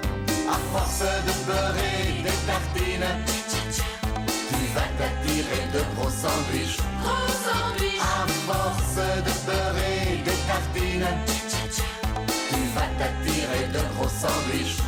À 0.49 0.59
force 0.73 1.01
de 1.01 1.35
beurrer 1.47 2.23
des 2.23 2.39
tartines, 2.47 3.13
tu 4.49 4.63
vas 4.75 4.89
t'attirer 4.99 5.63
de 5.73 5.81
gros 5.95 6.11
sandwichs. 6.11 6.79
À 8.01 8.27
force 8.47 8.97
de 8.97 9.33
beurrer 9.47 10.23
des 10.25 10.41
tartines, 10.47 11.11
tu 12.49 12.61
vas 12.75 12.89
t'attirer 12.99 13.67
de 13.73 13.81
gros 13.95 14.09
sandwichs. 14.09 14.79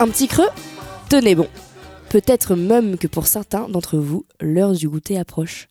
Un 0.00 0.08
petit 0.08 0.28
creux 0.28 0.48
Tenez 1.10 1.34
bon. 1.34 1.46
Peut-être 2.08 2.56
même 2.56 2.96
que 2.96 3.06
pour 3.06 3.26
certains 3.26 3.68
d'entre 3.68 3.98
vous, 3.98 4.24
l'heure 4.40 4.72
du 4.72 4.88
goûter 4.88 5.18
approche. 5.18 5.68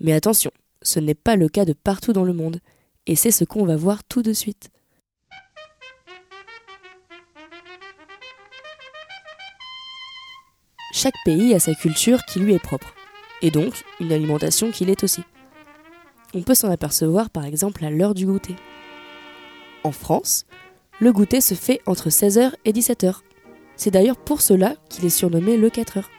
Mais 0.00 0.12
attention, 0.12 0.50
ce 0.82 1.00
n'est 1.00 1.14
pas 1.14 1.34
le 1.34 1.48
cas 1.48 1.64
de 1.64 1.72
partout 1.72 2.12
dans 2.12 2.24
le 2.24 2.34
monde, 2.34 2.60
et 3.06 3.16
c'est 3.16 3.30
ce 3.30 3.44
qu'on 3.44 3.64
va 3.64 3.76
voir 3.76 4.04
tout 4.04 4.22
de 4.22 4.32
suite. 4.32 4.70
chaque 10.92 11.14
pays 11.24 11.54
a 11.54 11.58
sa 11.58 11.74
culture 11.74 12.24
qui 12.24 12.38
lui 12.38 12.54
est 12.54 12.58
propre, 12.58 12.94
et 13.42 13.50
donc 13.50 13.84
une 14.00 14.12
alimentation 14.12 14.70
qui 14.70 14.84
l'est 14.84 15.02
aussi. 15.02 15.22
On 16.34 16.42
peut 16.42 16.54
s'en 16.54 16.70
apercevoir 16.70 17.30
par 17.30 17.44
exemple 17.44 17.84
à 17.84 17.90
l'heure 17.90 18.14
du 18.14 18.26
goûter. 18.26 18.56
En 19.82 19.92
France, 19.92 20.46
le 21.00 21.12
goûter 21.12 21.40
se 21.40 21.54
fait 21.54 21.80
entre 21.84 22.10
16h 22.10 22.52
et 22.64 22.72
17h. 22.72 23.16
C'est 23.76 23.90
d'ailleurs 23.90 24.16
pour 24.16 24.40
cela 24.40 24.74
qu'il 24.88 25.04
est 25.04 25.10
surnommé 25.10 25.56
le 25.56 25.70
4 25.70 25.98
heures. 25.98 26.10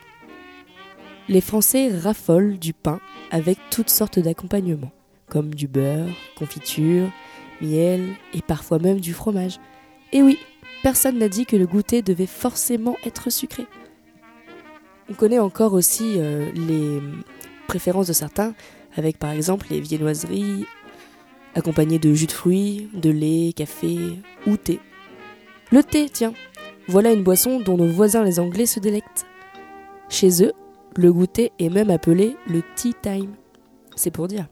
Les 1.28 1.42
Français 1.42 1.90
raffolent 1.90 2.60
du 2.60 2.74
pain 2.74 3.00
avec 3.32 3.58
toutes 3.72 3.90
sortes 3.90 4.20
d'accompagnements, 4.20 4.92
comme 5.28 5.56
du 5.56 5.68
beurre, 5.68 6.10
confiture, 6.38 7.10
miel 7.62 8.10
et 8.34 8.42
parfois 8.42 8.80
même 8.80 9.00
du 9.00 9.14
fromage. 9.14 9.60
Et 10.12 10.22
oui, 10.22 10.38
personne 10.84 11.18
n'a 11.18 11.30
dit 11.30 11.46
que 11.46 11.56
le 11.56 11.66
goûter 11.66 12.02
devait 12.02 12.28
forcément 12.28 12.98
être 13.06 13.32
sucré. 13.32 13.66
On 15.10 15.14
connaît 15.14 15.40
encore 15.40 15.74
aussi 15.74 16.16
euh, 16.18 16.52
les 16.54 17.02
préférences 17.68 18.08
de 18.08 18.14
certains, 18.14 18.54
avec 18.96 19.18
par 19.18 19.32
exemple 19.32 19.68
les 19.70 19.80
viennoiseries 19.80 20.66
accompagnées 21.56 22.00
de 22.00 22.14
jus 22.14 22.28
de 22.28 22.32
fruits, 22.32 22.90
de 22.94 23.10
lait, 23.10 23.54
café 23.54 23.98
ou 24.46 24.58
thé. 24.58 24.80
Le 25.72 25.84
thé, 25.84 26.10
tiens, 26.10 26.34
voilà 26.88 27.12
une 27.12 27.24
boisson 27.24 27.60
dont 27.60 27.78
nos 27.78 27.88
voisins 27.88 28.24
les 28.24 28.40
Anglais 28.40 28.66
se 28.66 28.80
délectent. 28.80 29.26
Chez 30.10 30.44
eux, 30.44 30.54
le 30.96 31.12
goûter 31.12 31.52
est 31.60 31.70
même 31.70 31.90
appelé 31.90 32.38
le 32.48 32.62
tea 32.76 32.94
time. 33.02 33.34
C'est 33.96 34.12
pour 34.12 34.28
dire. 34.28 34.48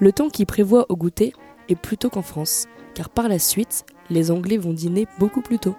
Le 0.00 0.12
temps 0.12 0.28
qui 0.28 0.46
prévoit 0.46 0.86
au 0.88 0.96
goûter 0.96 1.32
est 1.68 1.76
plus 1.76 1.98
tôt 1.98 2.10
qu'en 2.10 2.22
France, 2.22 2.66
car 2.94 3.10
par 3.10 3.28
la 3.28 3.38
suite, 3.38 3.84
les 4.10 4.30
Anglais 4.30 4.56
vont 4.56 4.72
dîner 4.72 5.06
beaucoup 5.18 5.42
plus 5.42 5.58
tôt. 5.58 5.76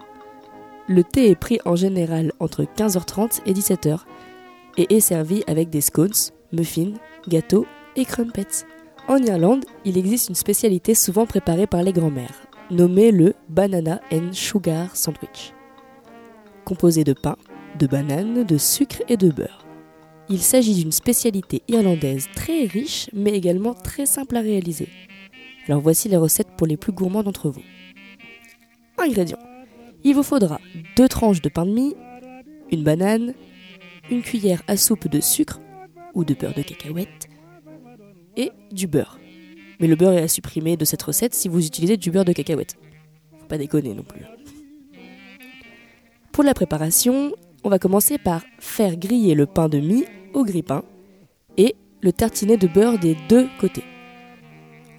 Le 0.88 1.04
thé 1.04 1.30
est 1.30 1.36
pris 1.36 1.60
en 1.66 1.76
général 1.76 2.32
entre 2.40 2.64
15h30 2.64 3.42
et 3.46 3.54
17h 3.54 4.00
et 4.78 4.96
est 4.96 5.00
servi 5.00 5.44
avec 5.48 5.70
des 5.70 5.82
scones, 5.82 6.12
muffins, 6.54 6.94
gâteaux 7.28 7.66
et 7.96 8.06
crumpets. 8.06 8.66
En 9.08 9.18
Irlande, 9.18 9.66
il 9.86 9.98
existe 9.98 10.30
une 10.30 10.36
spécialité 10.36 10.94
souvent 10.94 11.26
préparée 11.26 11.68
par 11.68 11.84
les 11.84 11.94
grands-mères, 11.94 12.48
nommée 12.72 13.12
le 13.12 13.34
Banana 13.50 14.02
and 14.12 14.34
Sugar 14.34 14.96
Sandwich. 14.96 15.54
Composé 16.66 17.04
de 17.04 17.14
pain, 17.14 17.38
de 17.80 17.88
bananes, 17.88 18.44
de 18.44 18.58
sucre 18.58 19.02
et 19.08 19.18
de 19.18 19.30
beurre. 19.30 19.66
Il 20.30 20.42
s'agit 20.42 20.76
d'une 20.76 20.92
spécialité 20.92 21.64
irlandaise 21.70 22.28
très 22.36 22.66
riche 22.66 23.10
mais 23.14 23.32
également 23.32 23.74
très 23.74 24.06
simple 24.06 24.36
à 24.36 24.42
réaliser. 24.42 24.90
Alors 25.68 25.82
voici 25.82 26.10
les 26.10 26.18
recettes 26.18 26.52
pour 26.58 26.68
les 26.68 26.78
plus 26.78 26.92
gourmands 26.92 27.24
d'entre 27.24 27.50
vous. 27.50 27.64
Ingrédients. 28.98 29.40
Il 30.04 30.16
vous 30.16 30.24
faudra 30.24 30.60
deux 30.96 31.08
tranches 31.08 31.42
de 31.42 31.50
pain 31.50 31.66
de 31.66 31.72
mie, 31.72 31.96
une 32.72 32.84
banane, 32.84 33.34
une 34.12 34.22
cuillère 34.22 34.62
à 34.68 34.78
soupe 34.78 35.08
de 35.08 35.22
sucre 35.22 35.60
ou 36.14 36.26
de 36.26 36.34
beurre 36.34 36.54
de 36.54 36.62
cacahuète 36.62 37.30
et 38.36 38.52
du 38.72 38.88
beurre. 38.88 39.20
Mais 39.80 39.88
le 39.88 39.96
beurre 39.96 40.14
est 40.14 40.24
à 40.24 40.28
supprimer 40.28 40.78
de 40.78 40.86
cette 40.86 41.04
recette 41.04 41.34
si 41.34 41.48
vous 41.48 41.66
utilisez 41.66 41.98
du 41.98 42.12
beurre 42.12 42.26
de 42.26 42.34
cacahuète. 42.34 42.78
Faut 43.40 43.46
pas 43.48 43.58
déconner 43.58 43.94
non 43.94 44.04
plus. 44.04 44.26
Pour 46.32 46.44
la 46.44 46.54
préparation, 46.54 47.34
on 47.64 47.70
va 47.70 47.80
commencer 47.80 48.18
par 48.18 48.44
faire 48.60 48.96
griller 48.98 49.36
le 49.36 49.46
pain 49.46 49.70
de 49.70 49.80
mie 49.80 50.06
au 50.34 50.44
grille-pain 50.44 50.84
et 51.58 51.76
le 52.02 52.14
tartiner 52.14 52.58
de 52.58 52.68
beurre 52.68 53.00
des 53.00 53.18
deux 53.28 53.48
côtés. 53.60 53.84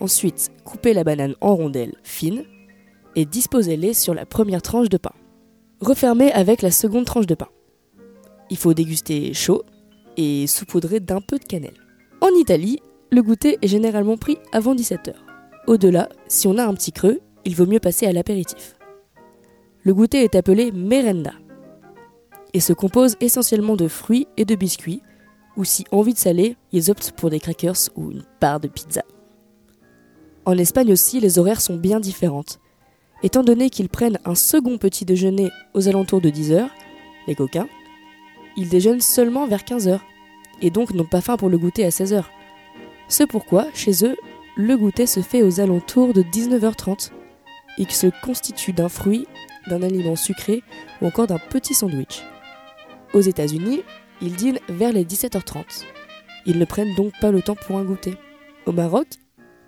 Ensuite, 0.00 0.50
couper 0.64 0.94
la 0.94 1.04
banane 1.04 1.34
en 1.40 1.56
rondelles 1.56 1.96
fines 2.02 2.44
et 3.16 3.24
disposez-les 3.24 3.94
sur 3.94 4.14
la 4.14 4.26
première 4.26 4.62
tranche 4.62 4.88
de 4.88 4.96
pain. 4.96 5.12
Refermez 5.80 6.32
avec 6.32 6.62
la 6.62 6.70
seconde 6.70 7.04
tranche 7.04 7.26
de 7.26 7.34
pain. 7.34 7.48
Il 8.50 8.56
faut 8.56 8.74
déguster 8.74 9.32
chaud 9.34 9.62
et 10.16 10.46
saupoudrer 10.46 11.00
d'un 11.00 11.20
peu 11.20 11.38
de 11.38 11.44
cannelle. 11.44 11.78
En 12.20 12.30
Italie, 12.38 12.80
le 13.10 13.22
goûter 13.22 13.58
est 13.62 13.68
généralement 13.68 14.16
pris 14.16 14.38
avant 14.52 14.74
17h. 14.74 15.14
Au-delà, 15.66 16.08
si 16.28 16.46
on 16.46 16.58
a 16.58 16.66
un 16.66 16.74
petit 16.74 16.92
creux, 16.92 17.20
il 17.44 17.54
vaut 17.54 17.66
mieux 17.66 17.80
passer 17.80 18.06
à 18.06 18.12
l'apéritif. 18.12 18.76
Le 19.82 19.94
goûter 19.94 20.24
est 20.24 20.34
appelé 20.34 20.72
merenda 20.72 21.32
et 22.52 22.60
se 22.60 22.72
compose 22.72 23.16
essentiellement 23.20 23.76
de 23.76 23.88
fruits 23.88 24.26
et 24.36 24.44
de 24.44 24.54
biscuits, 24.54 25.02
ou 25.56 25.64
si 25.64 25.84
envie 25.90 26.14
de 26.14 26.18
saler, 26.18 26.56
ils 26.72 26.90
optent 26.90 27.12
pour 27.12 27.30
des 27.30 27.40
crackers 27.40 27.76
ou 27.96 28.10
une 28.10 28.24
part 28.40 28.60
de 28.60 28.68
pizza. 28.68 29.02
En 30.44 30.56
Espagne 30.56 30.92
aussi, 30.92 31.20
les 31.20 31.38
horaires 31.38 31.60
sont 31.60 31.76
bien 31.76 32.00
différentes. 32.00 32.60
Étant 33.22 33.42
donné 33.42 33.68
qu'ils 33.68 33.88
prennent 33.88 34.18
un 34.24 34.34
second 34.34 34.78
petit 34.78 35.04
déjeuner 35.04 35.50
aux 35.74 35.88
alentours 35.88 36.20
de 36.20 36.30
10h, 36.30 36.68
les 37.26 37.34
coquins, 37.34 37.68
ils 38.56 38.68
déjeunent 38.68 39.00
seulement 39.00 39.46
vers 39.46 39.62
15h, 39.62 40.00
et 40.62 40.70
donc 40.70 40.94
n'ont 40.94 41.04
pas 41.04 41.20
faim 41.20 41.36
pour 41.36 41.48
le 41.48 41.58
goûter 41.58 41.84
à 41.84 41.90
16h. 41.90 42.24
C'est 43.08 43.26
pourquoi, 43.26 43.66
chez 43.74 44.04
eux, 44.04 44.16
le 44.56 44.76
goûter 44.76 45.06
se 45.06 45.20
fait 45.20 45.42
aux 45.42 45.60
alentours 45.60 46.12
de 46.12 46.22
19h30, 46.22 47.10
et 47.78 47.90
se 47.90 48.08
constitue 48.22 48.72
d'un 48.72 48.88
fruit, 48.88 49.26
d'un 49.68 49.82
aliment 49.82 50.16
sucré 50.16 50.62
ou 51.00 51.06
encore 51.06 51.26
d'un 51.26 51.38
petit 51.38 51.74
sandwich. 51.74 52.22
Aux 53.14 53.20
États-Unis, 53.20 53.82
ils 54.20 54.34
dînent 54.34 54.58
vers 54.68 54.92
les 54.92 55.04
17h30. 55.04 55.84
Ils 56.44 56.58
ne 56.58 56.64
prennent 56.64 56.94
donc 56.94 57.12
pas 57.20 57.30
le 57.30 57.40
temps 57.40 57.54
pour 57.54 57.78
un 57.78 57.84
goûter. 57.84 58.16
Au 58.66 58.72
Maroc, 58.72 59.06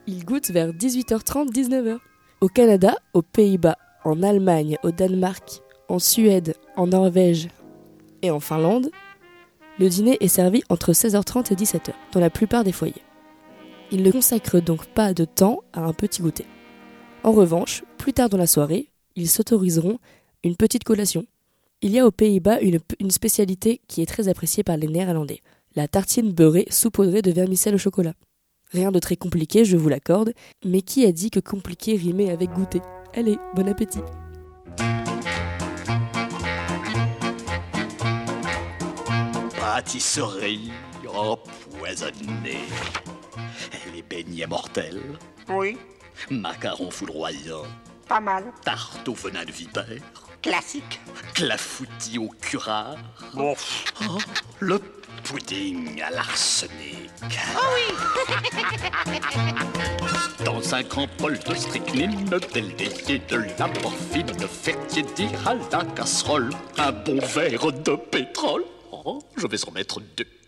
ils 0.07 0.24
goûtent 0.24 0.50
vers 0.50 0.72
18h30-19h. 0.72 1.98
Au 2.40 2.48
Canada, 2.48 2.96
aux 3.14 3.22
Pays-Bas, 3.22 3.76
en 4.05 4.22
Allemagne, 4.22 4.76
au 4.83 4.90
Danemark, 4.90 5.61
en 5.88 5.98
Suède, 5.98 6.55
en 6.76 6.87
Norvège 6.87 7.48
et 8.22 8.31
en 8.31 8.40
Finlande, 8.40 8.90
le 9.79 9.88
dîner 9.88 10.18
est 10.20 10.29
servi 10.29 10.62
entre 10.68 10.92
16h30 10.92 11.53
et 11.53 11.57
17h 11.57 11.92
dans 12.12 12.20
la 12.20 12.31
plupart 12.31 12.64
des 12.64 12.72
foyers. 12.72 13.03
Ils 13.92 14.03
ne 14.03 14.11
consacrent 14.11 14.62
donc 14.62 14.87
pas 14.87 15.14
de 15.14 15.24
temps 15.24 15.61
à 15.72 15.81
un 15.81 15.92
petit 15.92 16.22
goûter. 16.22 16.46
En 17.24 17.33
revanche, 17.33 17.83
plus 17.98 18.12
tard 18.12 18.29
dans 18.29 18.38
la 18.38 18.46
soirée, 18.46 18.88
ils 19.16 19.29
s'autoriseront 19.29 19.98
une 20.44 20.57
petite 20.57 20.85
collation. 20.85 21.26
Il 21.83 21.90
y 21.90 21.98
a 21.98 22.07
aux 22.07 22.11
Pays-Bas 22.11 22.61
une, 22.61 23.11
spécialité 23.11 23.81
qui 23.88 24.00
est 24.03 24.07
très 24.07 24.29
appréciée 24.29 24.62
par 24.62 24.76
les 24.76 24.87
Néerlandais, 24.87 25.40
la 25.76 25.88
tartine 25.88 26.33
beurrée 26.33 26.66
saupoudrée 26.70 27.22
de 27.22 27.33
vermicelle 27.33 27.74
au 27.74 27.79
chocolat. 27.79 28.14
Rien 28.70 28.92
de 28.92 28.98
très 29.00 29.16
compliqué, 29.16 29.64
je 29.64 29.76
vous 29.76 29.88
l'accorde, 29.88 30.33
mais 30.64 30.83
qui 30.83 31.05
a 31.05 31.12
dit 31.12 31.31
que 31.31 31.40
compliqué 31.40 31.96
rimait 31.96 32.31
avec 32.31 32.50
goûter? 32.50 32.83
Allez, 33.14 33.38
bon 33.57 33.68
appétit 33.68 34.00
Pâtisserie 39.59 40.70
empoisonnée. 41.07 42.68
Les 44.00 44.22
beignets 44.22 44.46
mortels. 44.46 45.02
Oui. 45.50 45.76
Macarons 46.30 46.90
foudroyants. 46.90 47.66
Pas 48.08 48.20
mal. 48.20 48.44
Tarte 48.64 49.06
au 49.06 49.12
venin 49.12 49.44
de 49.44 49.52
vipère. 49.52 49.84
Classique. 50.40 51.00
Clafoutis 51.34 52.16
au 52.16 52.30
curare. 52.40 52.96
Bon. 53.34 53.54
Oh, 54.08 54.16
le 54.60 54.78
pudding 55.22 56.00
à 56.00 56.08
l'arsenic. 56.12 57.10
Oh 57.54 57.58
oui 57.74 57.94
Dans 60.46 60.74
un 60.74 60.82
grand 60.82 61.08
bol 61.18 61.38
de 61.38 61.54
strychnine, 61.54 62.24
délié 62.54 63.18
de 63.28 63.44
la 63.58 63.66
morphine, 63.82 64.48
faire 64.48 64.86
tiédir 64.86 65.28
à 65.46 65.54
la 65.54 65.84
casserole 65.94 66.48
un 66.78 66.92
bon 66.92 67.18
verre 67.20 67.70
de 67.70 67.96
pétrole. 67.96 68.64
Oh, 68.92 69.18
je 69.36 69.46
vais 69.46 69.68
en 69.68 69.72
mettre 69.72 70.00
deux. 70.16 70.39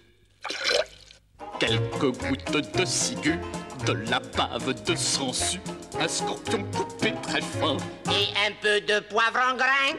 Quelques 1.73 2.19
gouttes 2.19 2.77
de 2.77 2.85
ciguë, 2.85 3.39
de 3.87 3.95
la 4.11 4.21
bave 4.37 4.75
de 4.85 4.95
sangsue, 4.95 5.59
un 5.99 6.07
scorpion 6.07 6.63
coupé 6.77 7.15
très 7.23 7.41
fin. 7.41 7.79
Et 8.11 8.29
un 8.47 8.53
peu 8.61 8.79
de 8.83 9.01
poivre 9.01 9.41
en 9.51 9.57
grain 9.57 9.95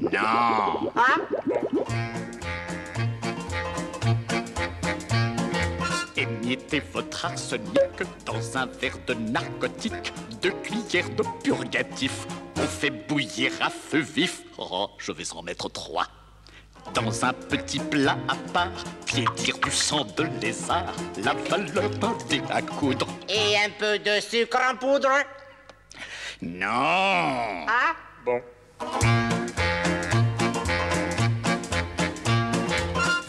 Non. 0.00 0.90
Hein? 0.96 1.20
Émiettez 6.16 6.82
votre 6.92 7.24
arsenic 7.24 8.02
dans 8.26 8.58
un 8.58 8.66
verre 8.66 8.98
de 9.06 9.14
narcotique, 9.14 10.12
deux 10.40 10.50
cuillères 10.64 11.10
de 11.10 11.22
purgatif. 11.44 12.26
On 12.56 12.66
fait 12.66 12.90
bouillir 12.90 13.52
à 13.60 13.70
feu 13.70 14.00
vif. 14.00 14.42
Oh, 14.58 14.90
je 14.98 15.12
vais 15.12 15.32
en 15.34 15.42
mettre 15.42 15.70
trois. 15.70 16.08
Dans 16.94 17.24
un 17.24 17.32
petit 17.32 17.78
plat 17.78 18.18
à 18.28 18.34
part, 18.52 18.68
piétir 19.06 19.56
du 19.58 19.70
sang 19.70 20.04
de 20.16 20.24
lézard, 20.40 20.92
la 21.24 21.32
valeur 21.32 21.90
dé 22.28 22.42
à 22.50 22.60
coudre. 22.60 23.06
Et 23.28 23.56
un 23.56 23.70
peu 23.78 23.98
de 23.98 24.20
sucre 24.20 24.58
en 24.70 24.76
poudre 24.76 25.08
Non. 26.42 26.66
Ah 27.66 27.94
Bon. 28.24 28.40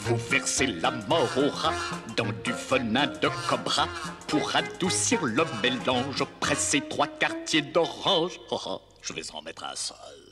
Vous 0.01 0.17
versez 0.29 0.67
la 0.67 0.91
mort 0.91 1.29
au 1.37 1.49
rat 1.49 1.73
dans 2.17 2.31
du 2.43 2.51
venin 2.69 3.07
de 3.07 3.29
cobra 3.49 3.87
pour 4.27 4.55
adoucir 4.55 5.23
le 5.23 5.45
mélange. 5.61 6.23
Pressez 6.39 6.81
trois 6.81 7.07
quartiers 7.07 7.61
d'orange. 7.61 8.39
Oh, 8.51 8.59
oh, 8.65 8.81
je 9.01 9.13
vais 9.13 9.23
en 9.33 9.41
mettre 9.41 9.63
un 9.63 9.75
seul. 9.75 10.22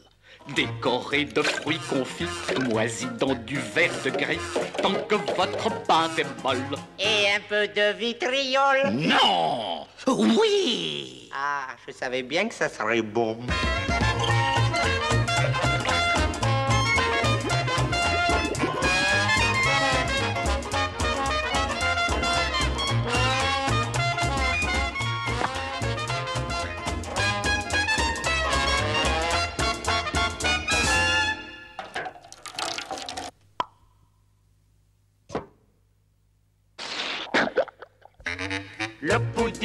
Décoré 0.55 1.25
de 1.25 1.41
fruits 1.41 1.79
confits, 1.89 2.27
moisis 2.69 3.09
dans 3.19 3.33
du 3.33 3.57
verre 3.57 3.91
de 4.03 4.09
gris, 4.09 4.39
tant 4.81 4.93
que 4.93 5.15
votre 5.15 5.69
pâte 5.83 6.19
est 6.19 6.43
molle. 6.43 6.57
Et 6.99 7.31
un 7.35 7.39
peu 7.47 7.67
de 7.67 7.93
vitriol 7.97 8.91
Non 8.91 9.87
Oui 10.07 11.29
Ah, 11.33 11.67
je 11.87 11.93
savais 11.93 12.23
bien 12.23 12.47
que 12.47 12.53
ça 12.53 12.69
serait 12.69 13.01
bon. 13.01 13.37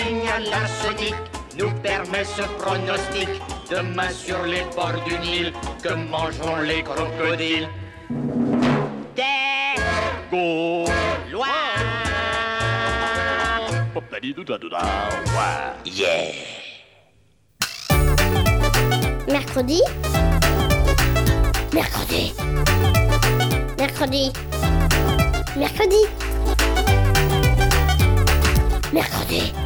Pudding 0.06 0.28
à 0.28 0.38
l'arsenic 0.38 1.14
nous 1.58 1.70
permet 1.82 2.24
ce 2.24 2.42
pronostic. 2.58 3.28
Demain 3.70 4.10
sur 4.10 4.42
les 4.44 4.62
bords 4.74 5.02
du 5.06 5.18
Nil, 5.18 5.52
que 5.82 5.94
mangeront 5.94 6.58
les 6.58 6.82
crocodiles? 6.82 7.68
Des 9.16 9.80
Go 10.30 10.84
loin 11.32 11.46
Yeah. 15.84 16.32
Mercredi. 19.28 19.80
Mercredi. 21.72 22.32
Mercredi. 23.78 24.32
Mercredi. 25.56 26.02
Mercredi 28.92 29.65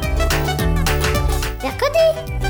Mercredi 1.63 2.40